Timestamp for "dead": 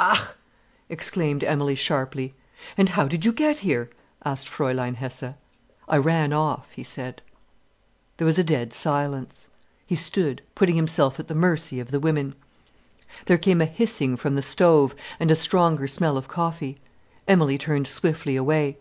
8.42-8.72